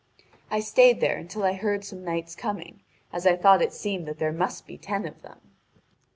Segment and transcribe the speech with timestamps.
[0.49, 2.81] I stayed there until I heard some knights coming,
[3.13, 5.51] as I thought it seemed that there must be ten of them.